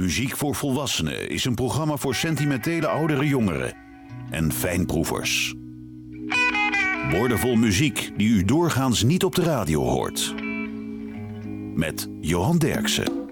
[0.00, 3.74] Muziek voor Volwassenen is een programma voor sentimentele oudere jongeren
[4.30, 5.54] en fijnproevers.
[7.10, 10.34] Woordenvol muziek die u doorgaans niet op de radio hoort.
[11.74, 13.28] Met Johan Derksen.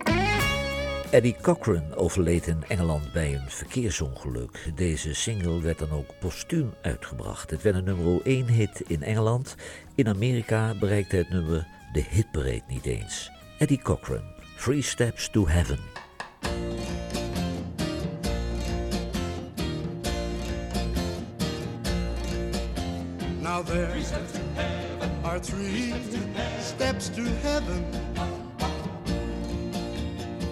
[1.11, 4.73] Eddie Cochran overleed in Engeland bij een verkeersongeluk.
[4.75, 7.51] Deze single werd dan ook postuum uitgebracht.
[7.51, 9.55] Het werd een nummer 1 hit in Engeland.
[9.95, 13.31] In Amerika bereikte het nummer de hitparade niet eens.
[13.59, 14.23] Eddie Cochran,
[14.59, 16.08] Three Steps to Heaven.
[23.69, 23.93] There
[25.25, 25.95] are three
[26.59, 27.85] steps to heaven.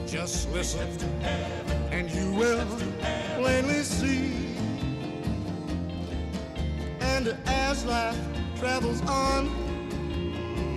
[0.06, 0.86] Just listen,
[1.90, 2.66] and you will
[3.36, 4.56] plainly see.
[7.00, 8.18] And as life
[8.58, 9.48] travels on,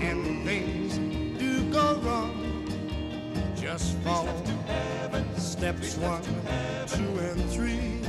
[0.02, 0.98] and things
[1.38, 2.66] do go wrong,
[3.56, 4.42] just follow
[5.38, 6.24] steps one,
[6.88, 8.00] two, and three.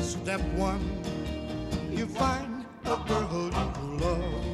[0.00, 1.01] Step one,
[2.14, 4.44] find a girl you love.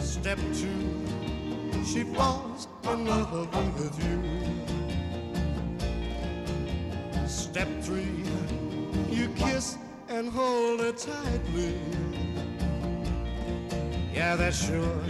[0.00, 1.04] Step two,
[1.84, 3.32] she falls in love
[3.78, 4.18] with you.
[7.26, 8.24] Step three,
[9.10, 11.74] you kiss and hold her tightly.
[14.14, 15.02] Yeah, that sure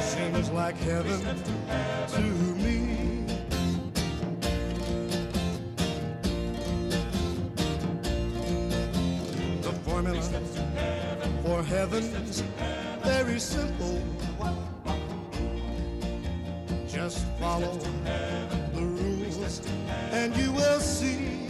[0.00, 1.20] seems like heaven
[2.08, 2.59] to me.
[11.70, 12.42] Heaven's
[13.04, 14.02] very simple.
[16.88, 17.78] Just follow
[18.74, 19.62] the rules
[20.10, 21.46] and you will see.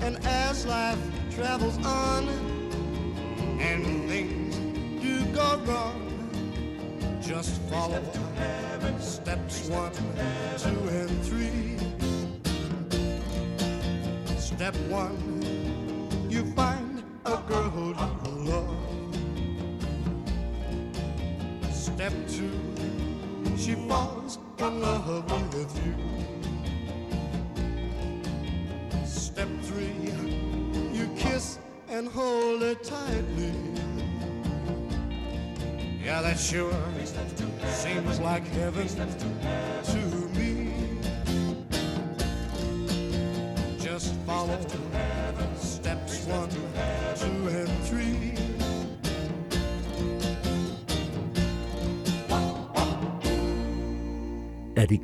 [0.00, 0.98] And as life
[1.34, 2.28] travels on
[3.60, 4.56] and things
[5.02, 6.00] do go wrong,
[7.20, 8.00] just follow
[9.00, 9.92] steps one,
[10.56, 11.76] two, and three.
[14.38, 15.39] Step one,
[23.70, 25.94] she falls in love with you.
[29.06, 29.94] Step three,
[30.92, 33.52] you kiss and hold her tightly.
[36.04, 36.74] Yeah, that sure
[37.68, 40.19] seems like heaven to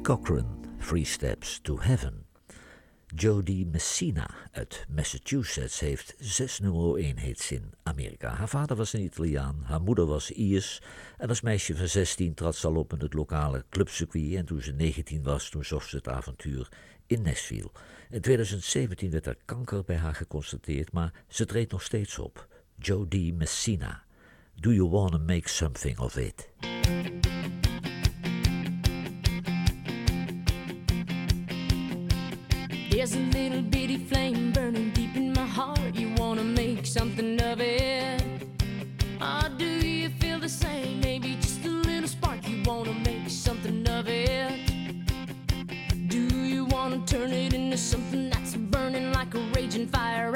[0.06, 0.46] Cochran,
[0.78, 2.26] Three Steps to Heaven.
[3.14, 8.34] Jodie Messina uit Massachusetts heeft zes nummer 1 hits in Amerika.
[8.34, 10.82] Haar vader was een Italiaan, haar moeder was Iers
[11.18, 14.62] en als meisje van 16 trad ze al op in het lokale clubcircuit en toen
[14.62, 16.68] ze 19 was, toen zocht ze het avontuur
[17.06, 17.70] in Nashville.
[18.10, 22.48] In 2017 werd er kanker bij haar geconstateerd, maar ze treedt nog steeds op.
[22.76, 24.04] Jodie Messina,
[24.54, 26.48] Do You Wanna Make Something of It?
[32.96, 35.94] There's a little bitty flame burning deep in my heart.
[35.94, 38.24] You wanna make something of it.
[39.20, 41.00] Ah, do you feel the same?
[41.02, 42.48] Maybe just a little spark.
[42.48, 44.50] You wanna make something of it.
[46.08, 50.30] Do you wanna turn it into something that's burning like a raging fire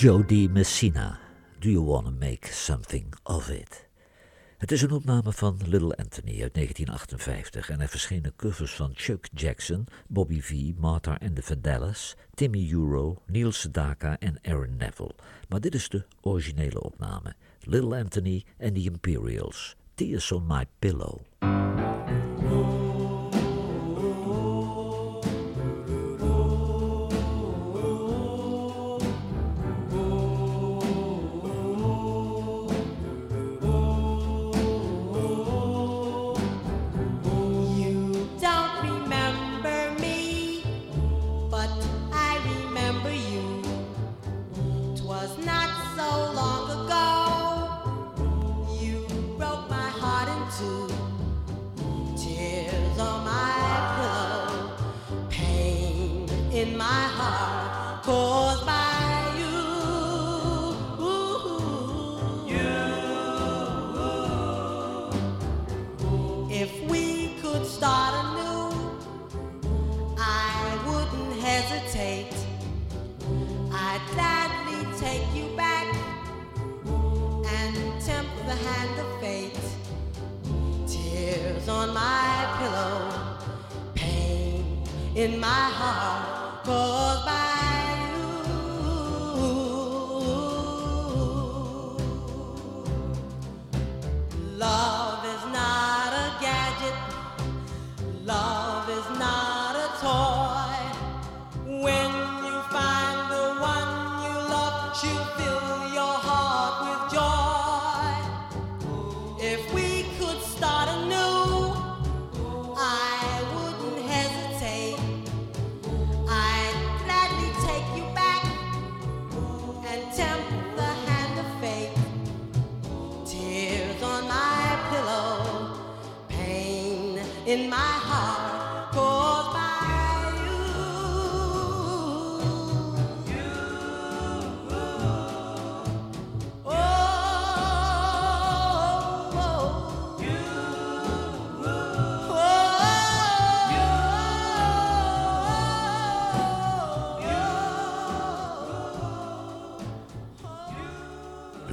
[0.00, 1.18] Jody Messina,
[1.58, 3.88] Do You Wanna Make Something of It?
[4.58, 9.28] Het is een opname van Little Anthony uit 1958 en er verschenen covers van Chuck
[9.34, 15.14] Jackson, Bobby V, Martha and the Vandellas, Timmy Euro, Neil Sedaka en Aaron Neville.
[15.48, 17.34] Maar dit is de originele opname.
[17.60, 21.20] Little Anthony and the Imperials, Tears on My Pillow.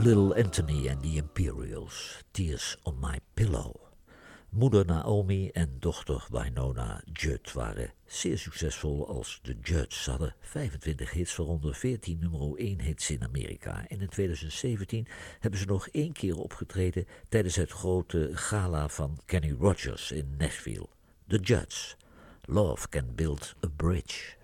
[0.08, 3.90] Little Anthony and the Imperials, Tears on My Pillow.
[4.50, 10.04] Moeder Naomi en dochter Winona Judd waren zeer succesvol als de Judds.
[10.04, 13.88] Ze hadden 25 hits, waaronder 14 nummer 1 hits in Amerika.
[13.88, 15.08] En in 2017
[15.40, 20.88] hebben ze nog één keer opgetreden tijdens het grote gala van Kenny Rogers in Nashville.
[21.28, 21.96] The Judds.
[22.42, 24.37] Love can build a bridge.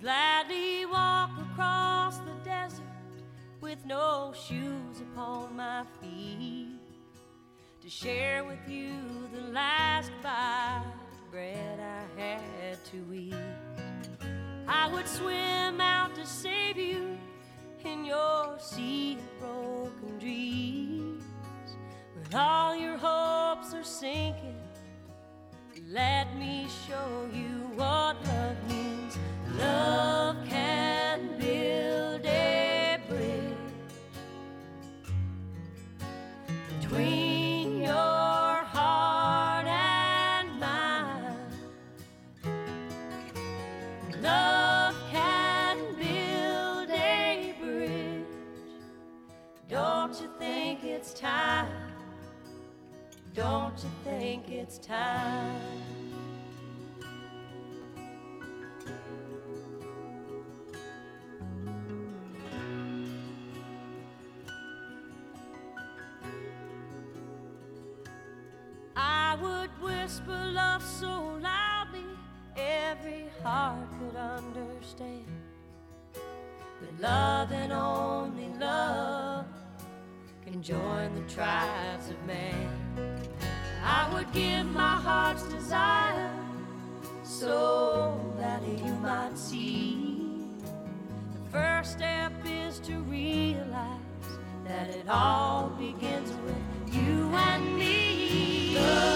[0.00, 2.84] Gladly walk across the desert
[3.60, 6.80] with no shoes upon my feet
[7.82, 8.94] to share with you
[9.34, 13.34] the last bite of bread I had to eat.
[14.66, 17.18] I would swim out to save you
[17.84, 21.24] in your sea of broken dreams.
[22.14, 24.56] When all your hopes are sinking,
[25.88, 28.99] let me show you what love means.
[53.34, 56.09] Don't you think it's time?
[70.20, 72.04] Whisper love so loudly
[72.56, 75.24] every heart could understand.
[76.12, 79.46] But love and only love
[80.44, 82.68] can join the tribes of man.
[83.84, 86.30] I would give my heart's desire
[87.22, 90.26] so that you might see.
[91.32, 93.98] The first step is to realize
[94.64, 98.74] that it all begins with you and me.
[98.74, 99.09] Love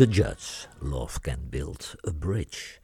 [0.00, 2.78] The Judds, Love Can Build a Bridge.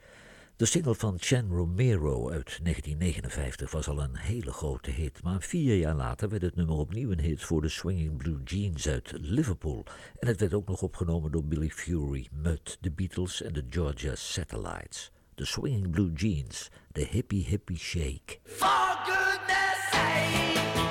[0.56, 5.76] De single van Chen Romero uit 1959 was al een hele grote hit, maar vier
[5.76, 9.85] jaar later werd het nummer opnieuw een hit voor de Swinging Blue Jeans uit Liverpool.
[10.18, 14.14] En het werd ook nog opgenomen door Billy Fury, Mud, The Beatles en de Georgia
[14.14, 15.11] Satellites.
[15.35, 18.38] De Swinging Blue Jeans, de Hippie Hippie Shake.
[18.44, 20.85] For goodness sake,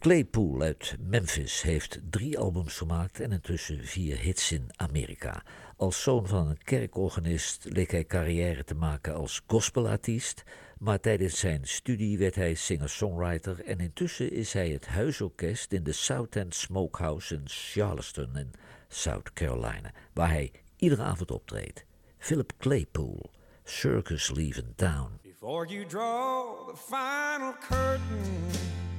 [0.00, 5.42] Claypool uit Memphis heeft drie albums gemaakt en intussen vier hits in Amerika.
[5.76, 10.42] Als zoon van een kerkorganist leek hij carrière te maken als gospelartiest,
[10.78, 15.92] maar tijdens zijn studie werd hij singer-songwriter en intussen is hij het huisorkest in de
[15.92, 18.50] South End Smokehouse in Charleston in
[18.88, 21.84] South Carolina, waar hij iedere avond optreedt.
[22.18, 23.30] Philip Claypool,
[23.64, 25.18] Circus Leaving Town.
[25.22, 28.89] Before you draw the final curtain,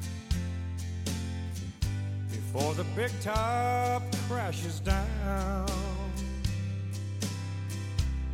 [2.51, 5.65] before the big top crashes down.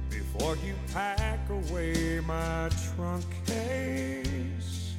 [0.09, 4.95] Before you pack away my trunk case,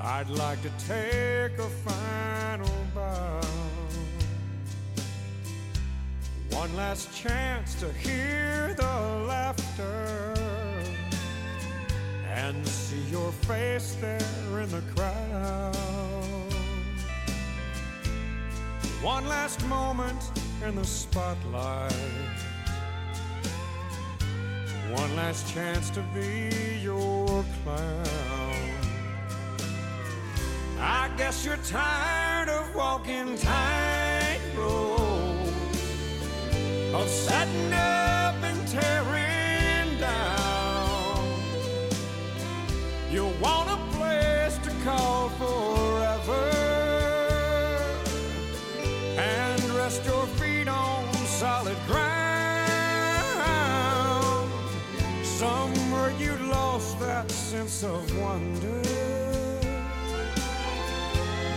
[0.00, 3.40] I'd like to take a final bow.
[6.50, 10.34] One last chance to hear the laughter
[12.28, 16.15] and see your face there in the crowd.
[19.02, 20.32] One last moment
[20.64, 21.92] in the spotlight.
[24.90, 28.06] One last chance to be your clown.
[30.80, 35.00] I guess you're tired of walking tightrope,
[36.94, 41.38] of setting up and tearing down.
[43.10, 45.75] You want a place to call forever
[49.96, 52.06] rest your feet on solid ground.
[55.22, 58.82] Somewhere you lost that sense of wonder.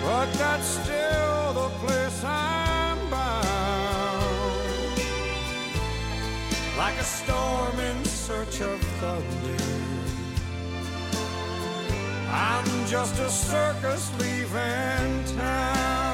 [0.03, 3.48] But that's still the place I'm bound.
[6.77, 9.63] Like a storm in search of thunder.
[12.31, 16.09] I'm just a circus leaving town.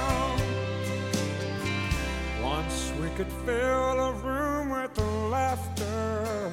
[3.15, 4.97] Could fill a room with
[5.31, 6.51] laughter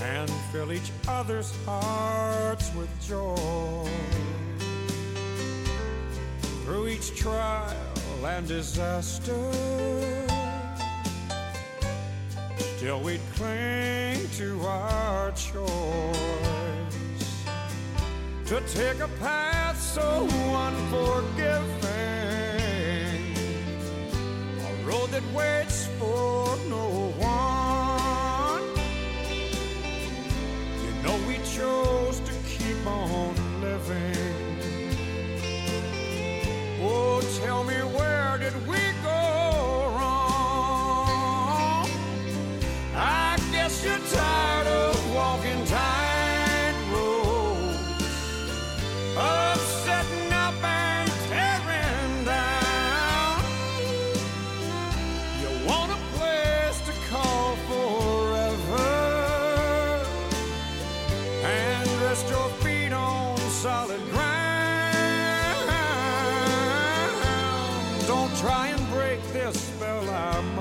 [0.00, 3.88] and fill each other's hearts with joy.
[6.64, 7.74] Through each trial
[8.22, 9.50] and disaster,
[12.58, 15.70] still we'd cling to our choice
[18.44, 21.89] to take a path so unforgiving,
[24.90, 28.64] road that waits for no one.
[30.84, 34.58] You know we chose to keep on living.
[36.82, 38.89] Oh, tell me where did we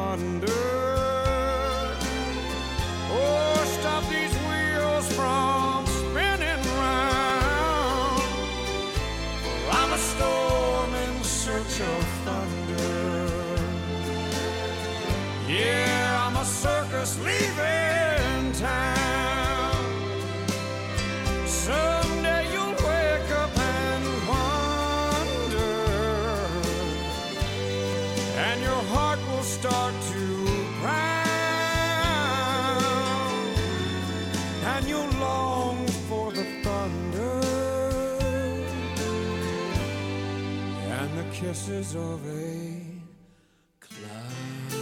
[0.10, 0.59] I'm
[41.50, 42.86] kisses of a
[43.80, 44.76] cloud.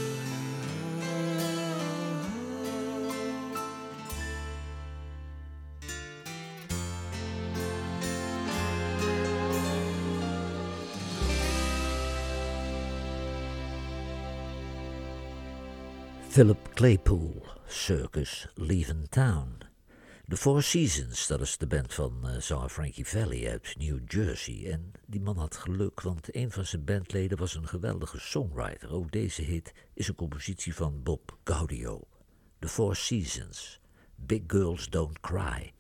[16.28, 19.57] Philip Claypool, Circus Leaving Town.
[20.30, 24.72] The Four Seasons, dat is de band van eh, zanger Frankie Valli uit New Jersey.
[24.72, 28.92] En die man had geluk, want een van zijn bandleden was een geweldige songwriter.
[28.92, 32.08] Ook deze hit is een compositie van Bob Gaudio.
[32.60, 33.80] The Four Seasons,
[34.16, 35.74] Big Girls Don't Cry.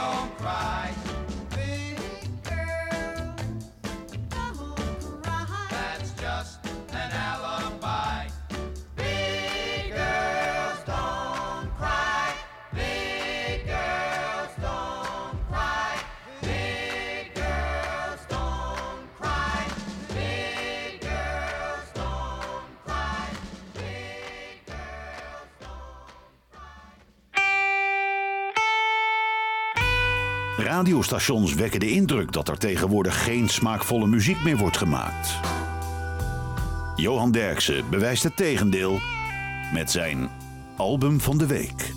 [0.00, 0.79] don't cry.
[30.80, 35.40] radiostations wekken de indruk dat er tegenwoordig geen smaakvolle muziek meer wordt gemaakt.
[36.96, 38.98] Johan Derksen bewijst het tegendeel
[39.72, 40.30] met zijn
[40.76, 41.92] album van de week.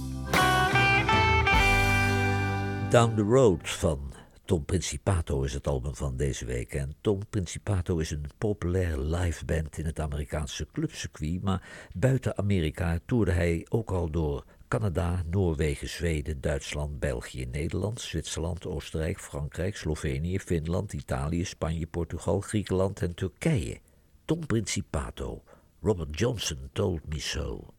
[2.90, 4.14] Down the Road van
[4.46, 6.74] Tom Principato is het album van deze week.
[6.74, 11.42] En Tom Principato is een populair live band in het Amerikaanse clubcircuit.
[11.42, 11.62] Maar
[11.94, 19.20] buiten Amerika toerde hij ook al door Canada, Noorwegen, Zweden, Duitsland, België, Nederland, Zwitserland, Oostenrijk,
[19.20, 23.80] Frankrijk, Slovenië, Finland, Italië, Spanje, Portugal, Griekenland en Turkije.
[24.26, 25.44] Tom Principato,
[25.82, 27.74] Robert Johnson told me so.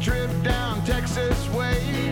[0.00, 2.09] trip down Texas way.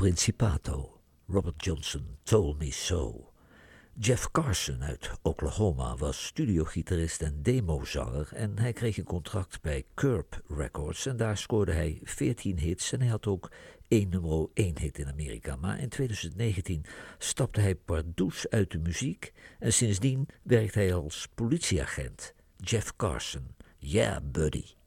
[0.00, 1.02] Principato.
[1.28, 3.32] Robert Johnson told me so.
[3.98, 10.42] Jeff Carson uit Oklahoma was studiogitarist en demozanger en hij kreeg een contract bij Curb
[10.48, 13.50] Records en daar scoorde hij 14 hits en hij had ook
[13.88, 15.56] één nummer 1 hit in Amerika.
[15.56, 16.84] Maar in 2019
[17.18, 22.34] stapte hij pardoes uit de muziek en sindsdien werkt hij als politieagent.
[22.56, 24.79] Jeff Carson, yeah buddy.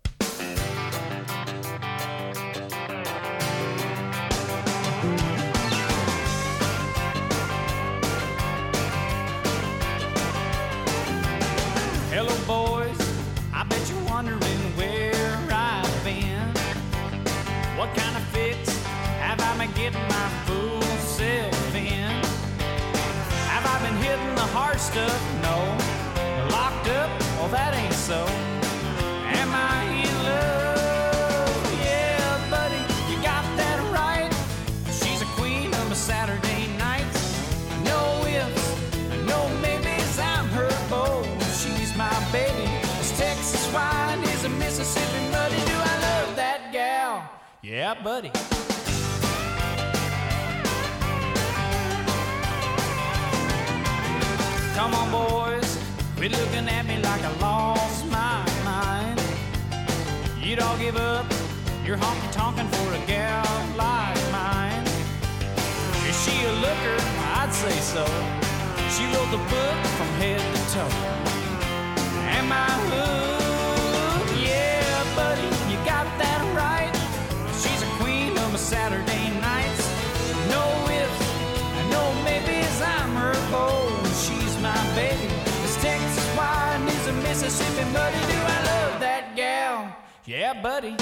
[12.10, 12.98] Hello, boys.
[13.54, 14.40] I bet you're wondering
[14.78, 16.48] where I've been.
[17.78, 18.82] What kind of fix
[19.20, 22.24] have I been getting my fool self in?
[23.52, 25.43] Have I been hitting the hard stuff?
[47.66, 48.30] Yeah, buddy.
[54.76, 55.80] Come on, boys,
[56.18, 59.22] quit looking at me like I lost my mind.
[60.42, 61.26] You'd all give up
[61.86, 63.46] your honky tonkin' for a gal
[63.78, 64.84] like mine.
[66.06, 66.98] Is she a looker?
[67.40, 68.04] I'd say so.
[68.90, 70.96] She wrote the book from head to toe.
[72.28, 73.43] Am I hooked?
[87.54, 88.18] Mississippi muddy.
[88.18, 89.96] Do I love that gal?
[90.26, 90.96] Yeah, buddy.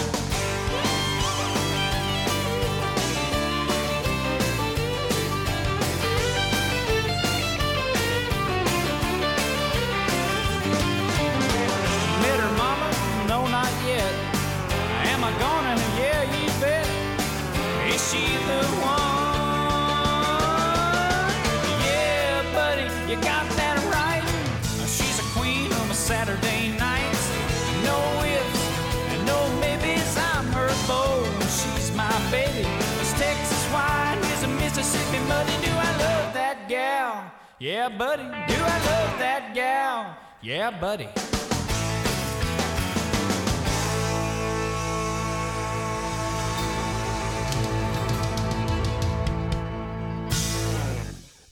[35.42, 35.66] Muddy.
[35.66, 37.32] Do I love that gal?
[37.58, 38.24] Yeah, buddy.
[38.24, 40.16] Do I love that gal?
[40.44, 41.10] Yeah, buddy.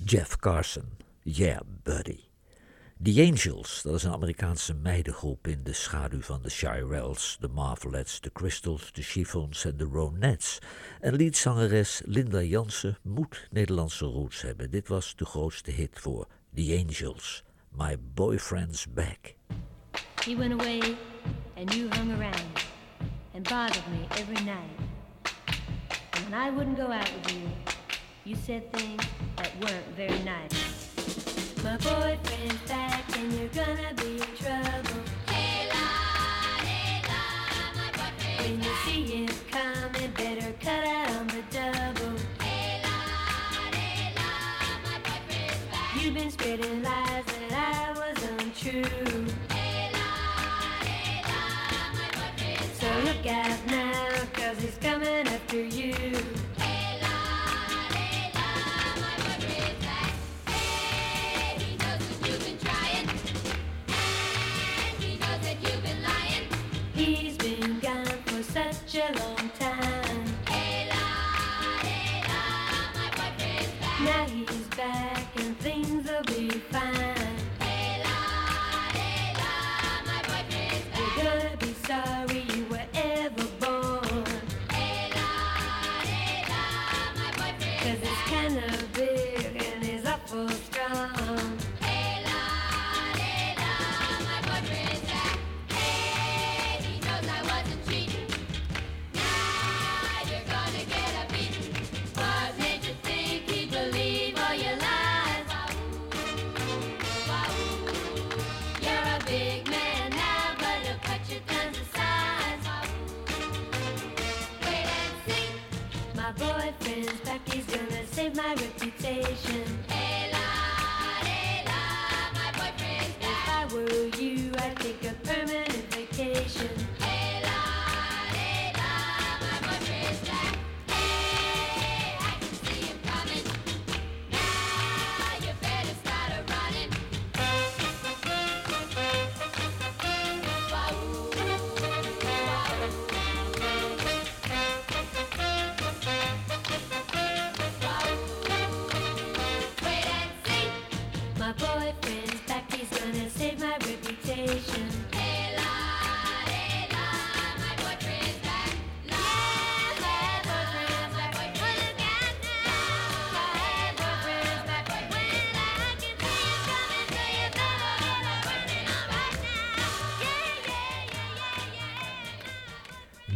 [0.06, 0.86] Jeff Carson,
[1.24, 2.29] Yeah Buddy.
[3.04, 8.22] The Angels, dat is een Amerikaanse meidengroep in de schaduw van de Shirelles, de Marvelettes,
[8.22, 10.60] de Crystals, de Chiffons en de Ronettes.
[11.00, 14.72] En liedzangeres Linda Jansen moet Nederlandse roots hebben.
[14.72, 19.36] Dit was de grootste hit voor The Angels, My Boyfriend's Back.
[20.26, 20.80] He went away
[21.56, 22.68] and you hung around
[23.34, 24.80] and bothered me every night.
[26.10, 27.48] And when I wouldn't go out with you,
[28.24, 29.04] you said things
[29.36, 30.79] that weren't very nice.
[31.64, 35.02] My boyfriend's back and you're gonna be in trouble.
[35.28, 35.86] Hey la,
[36.64, 37.22] hey la,
[37.76, 42.18] my boyfriend When you see him coming, better cut out on the double.
[42.42, 42.98] Hey la,
[43.76, 44.32] hey la,
[44.86, 46.02] my boyfriend's back.
[46.02, 49.29] You've been spreading lies that I was untrue.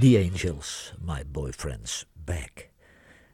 [0.04, 2.70] The Angels, My Boyfriend's Back.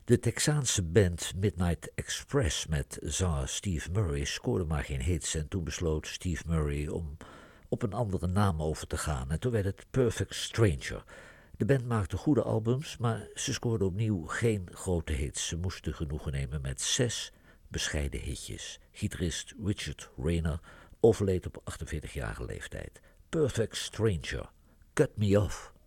[0.06, 5.64] De Texaanse band Midnight Express met zanger Steve Murray scoorde maar geen hits en toen
[5.64, 7.18] besloot Steve Murray om
[7.70, 11.04] op een andere naam over te gaan en toen werd het Perfect Stranger.
[11.58, 15.48] De band maakte goede albums, maar ze scoorde opnieuw geen grote hits.
[15.48, 17.32] Ze moesten genoegen nemen met zes
[17.68, 18.80] bescheiden hitjes.
[18.92, 20.60] Gitarist Richard Rayner
[21.00, 23.02] overleed op 48-jarige leeftijd.
[23.30, 24.50] Perfect Stranger,
[24.94, 25.78] Cut Me Off.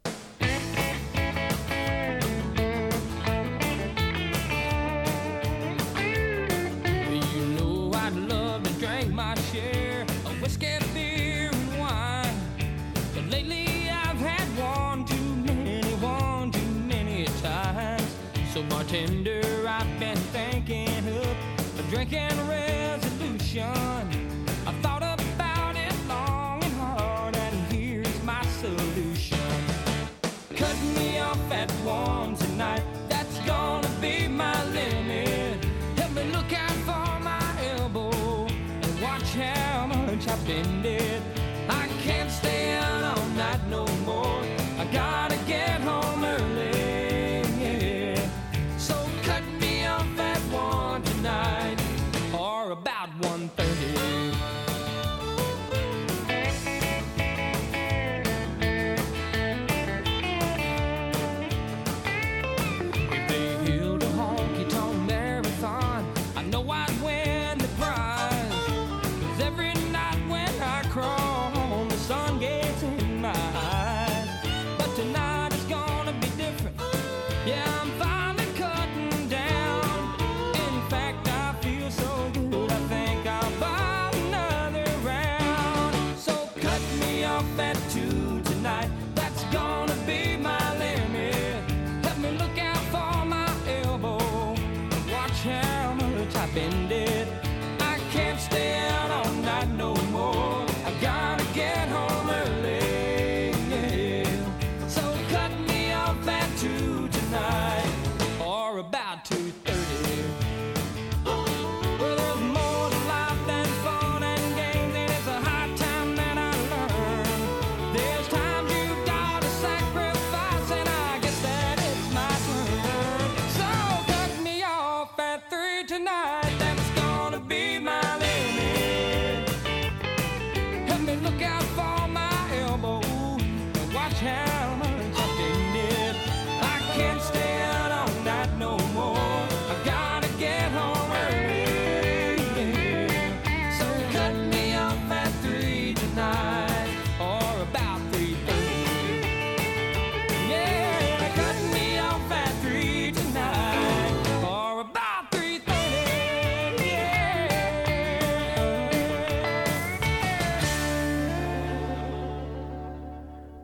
[96.55, 97.02] Much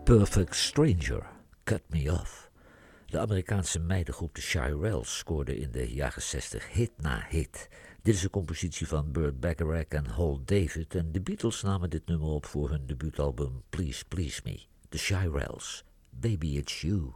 [0.09, 1.27] Perfect Stranger,
[1.65, 2.51] Cut Me Off.
[3.07, 7.69] De Amerikaanse meidengroep de Shirelles scoorde in de jaren 60 hit na hit.
[8.03, 12.07] Dit is een compositie van Burt Bacharach en Hal David en de Beatles namen dit
[12.07, 14.63] nummer op voor hun debuutalbum Please Please Me.
[14.89, 17.13] The Shirelles, Baby It's You.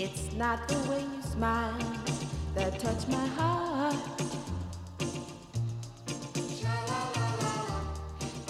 [0.00, 1.76] It's not the way you smile
[2.54, 3.96] that touch my heart.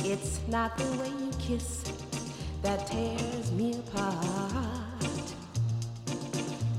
[0.04, 1.84] It's not the way you kiss
[2.60, 4.14] that tears me apart.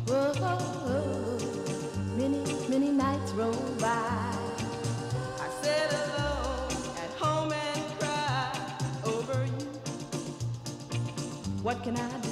[0.06, 1.38] Whoa,
[2.16, 4.36] many, many nights roll by.
[5.42, 5.48] I
[5.98, 6.70] alone
[7.04, 8.52] at home and cry
[9.04, 9.68] over you.
[11.64, 12.29] What can I do?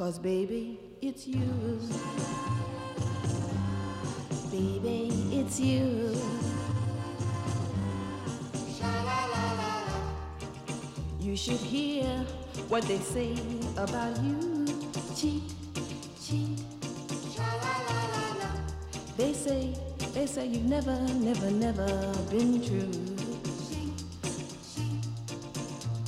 [0.00, 1.78] Cause baby, it's you.
[4.50, 6.16] Baby, it's you.
[11.20, 12.06] You should hear
[12.68, 13.36] what they say
[13.76, 14.64] about you.
[15.14, 15.42] Cheat,
[16.24, 16.58] cheat.
[19.18, 19.74] They say,
[20.14, 22.90] they say you've never, never, never been true.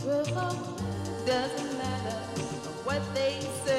[0.03, 0.77] Well, oh,
[1.27, 2.17] doesn't matter
[2.85, 3.72] what they say.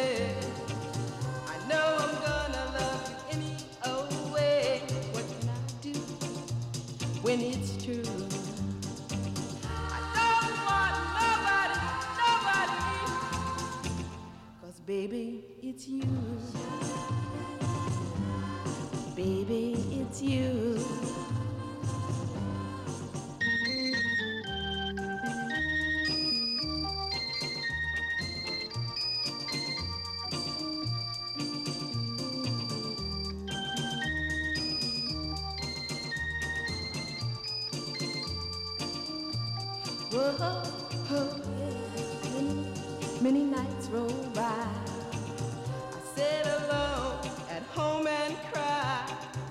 [43.21, 44.41] Many nights roll by.
[44.41, 47.19] I sit alone
[47.49, 49.05] at home and cry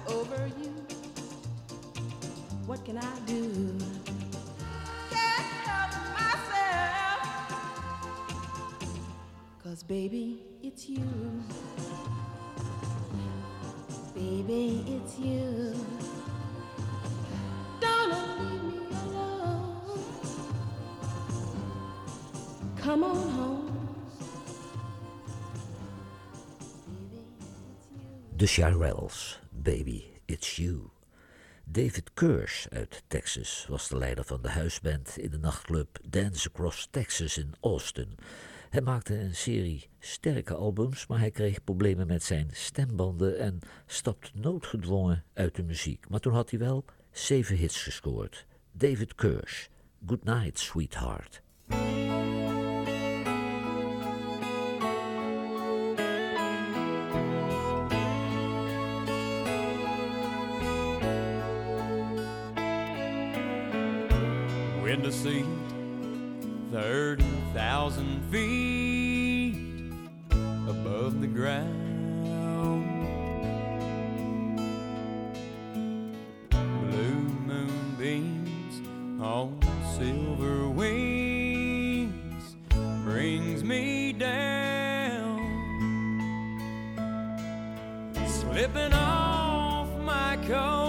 [0.08, 0.72] over you.
[2.64, 3.76] What can I do?
[5.10, 7.20] Can't help myself.
[9.62, 11.04] Cause baby, it's you.
[14.14, 15.74] Baby, it's you.
[22.92, 23.70] Come on home.
[28.36, 30.90] The Shirelles, Baby, It's You.
[31.64, 36.88] David Kirsch uit Texas was de leider van de huisband in de nachtclub Dance Across
[36.90, 38.16] Texas in Austin.
[38.70, 44.30] Hij maakte een serie sterke albums, maar hij kreeg problemen met zijn stembanden en stapte
[44.34, 46.08] noodgedwongen uit de muziek.
[46.08, 48.46] Maar toen had hij wel zeven hits gescoord.
[48.72, 49.68] David Kirsch,
[50.06, 51.42] Good Night, Sweetheart.
[65.12, 65.44] Seat,
[66.72, 69.54] 30,000 feet
[70.66, 71.68] above the ground.
[76.50, 78.80] Blue moonbeams
[79.20, 79.58] on
[79.98, 82.56] silver wings
[83.04, 85.38] brings me down,
[88.26, 90.81] slipping off my coat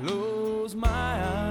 [0.00, 1.43] close my eyes.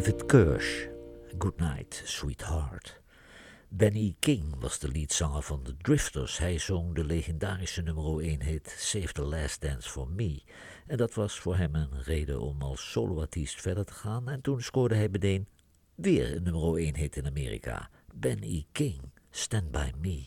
[0.00, 0.88] David Kirsch,
[1.38, 3.00] Goodnight Sweetheart.
[3.68, 6.38] Benny King was de leadzanger van The Drifters.
[6.38, 10.42] Hij zong de legendarische nummer 1 hit Save the Last Dance for Me.
[10.86, 14.28] En dat was voor hem een reden om als soloartiest verder te gaan.
[14.28, 15.46] En toen scoorde hij meteen
[15.94, 17.90] weer een nummer 1 hit in Amerika.
[18.14, 20.26] Benny King, Stand By Me.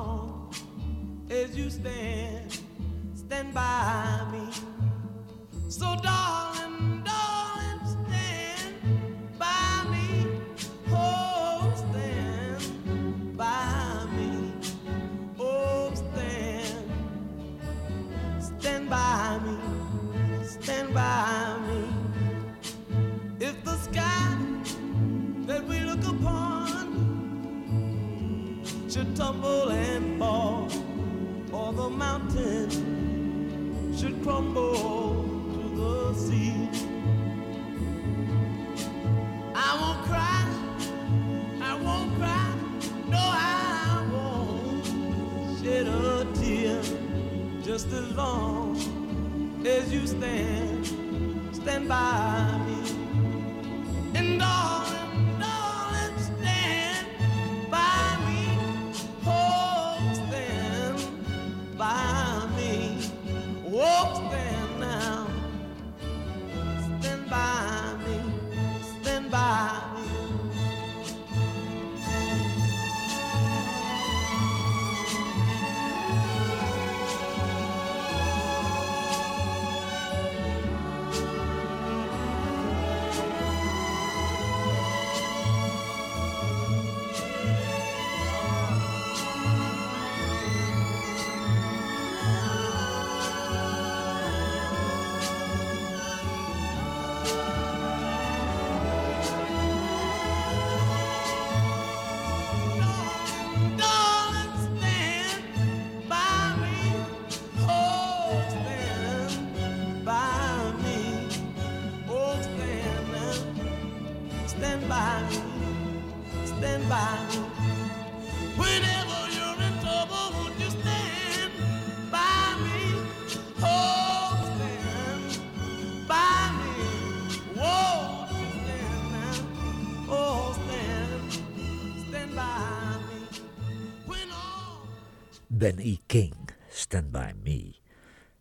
[135.61, 135.99] Ben E.
[136.07, 137.75] King, Stand By Me.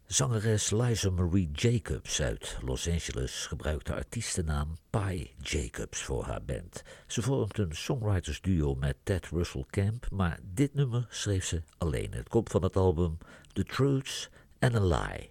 [0.09, 6.83] Zangeres Liza Marie Jacobs uit Los Angeles gebruikt de artiestennaam Pie Jacobs voor haar band.
[7.07, 12.12] Ze vormt een songwriters duo met Ted Russell Camp, maar dit nummer schreef ze alleen.
[12.12, 13.18] Het komt van het album
[13.53, 15.31] The Truths and a Lie.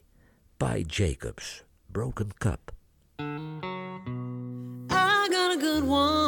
[0.58, 2.72] Pi Jacobs, Broken Cup.
[3.20, 3.24] I
[5.30, 6.19] got a good one.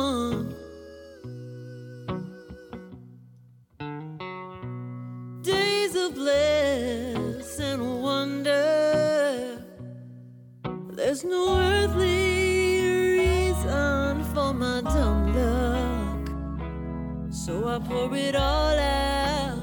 [17.87, 19.57] pour it all out,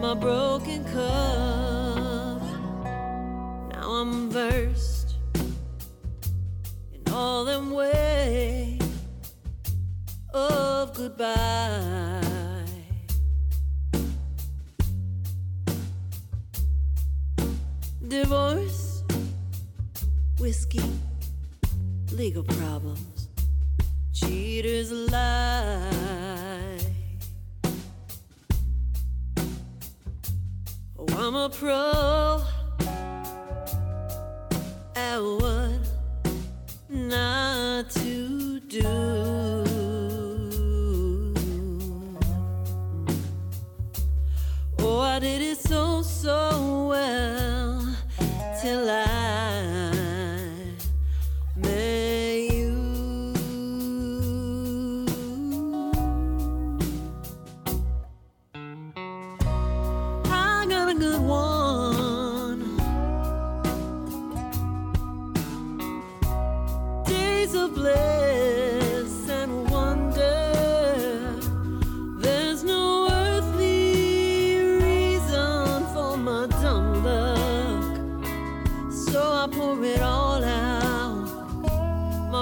[0.00, 1.43] my broken cup.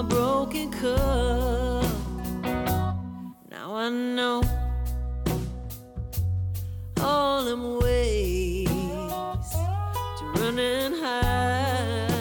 [0.03, 1.85] a broken cup.
[3.51, 4.43] Now I know
[7.01, 8.69] all them ways
[10.19, 12.19] to run and hide.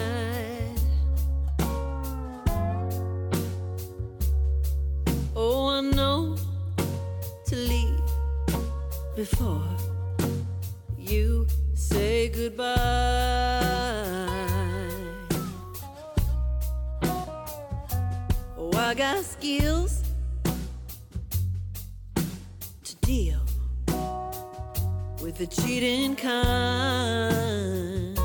[5.34, 6.36] Oh, I know
[7.46, 8.00] to leave
[9.16, 9.71] before.
[19.42, 20.04] Skills
[22.84, 23.40] to deal
[25.20, 28.16] with the cheating kind.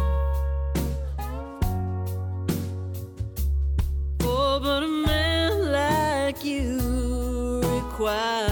[4.22, 8.47] Oh, but a man like you requires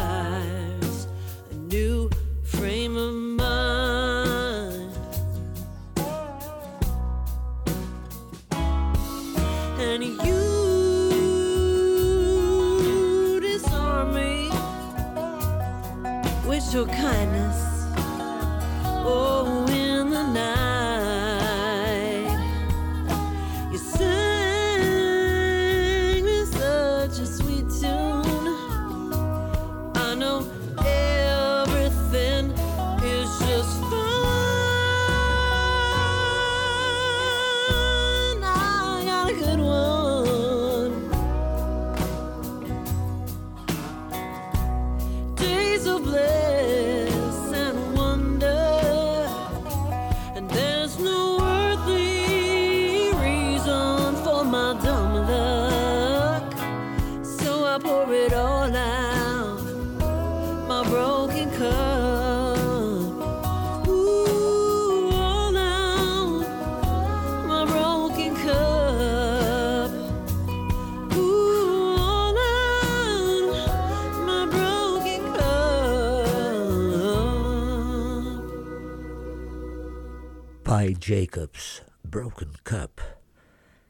[81.05, 83.17] Jacobs, Broken Cup.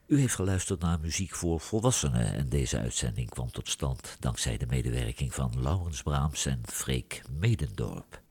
[0.08, 4.66] U heeft geluisterd naar muziek voor volwassenen en deze uitzending kwam tot stand dankzij de
[4.66, 8.22] medewerking van Laurens Braams en Freek Medendorp.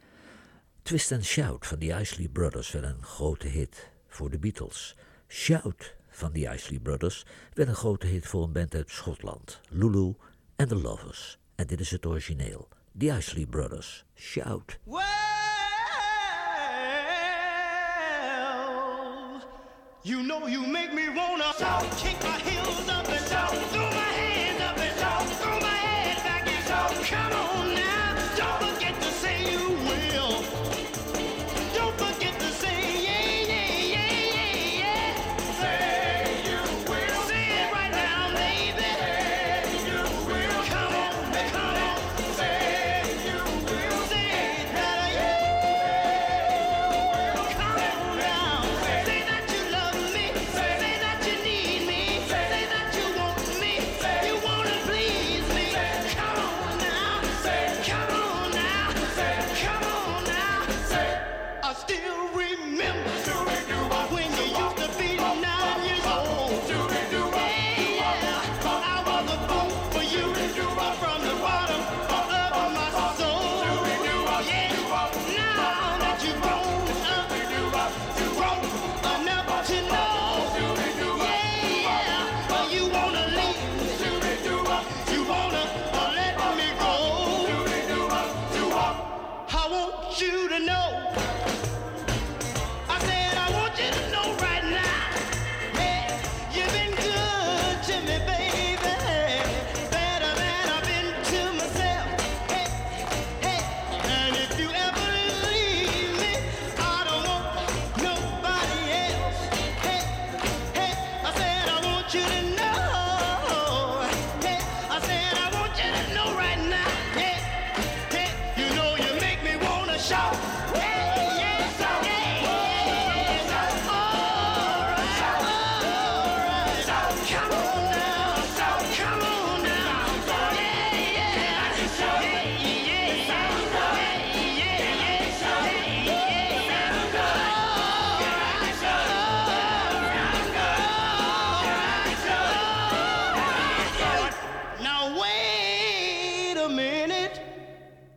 [0.82, 4.97] Twist and Shout van de Isley Brothers werd een grote hit voor de Beatles.
[5.28, 10.14] Shout van de Isley Brothers werd een grote hit voor een band uit Schotland, Lulu
[10.57, 11.39] and the Lovers.
[11.55, 12.68] En dit is het origineel,
[12.99, 14.78] The Isley Brothers, Shout.
[20.05, 24.11] You know you make me wanna shout, kick my heels up and shout, throw my
[24.20, 24.63] hands